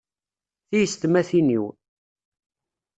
Tiyessetmatin-iw 0.67 1.65